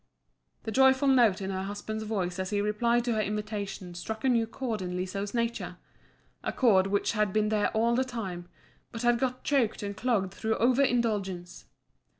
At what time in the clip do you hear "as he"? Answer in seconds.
2.39-2.59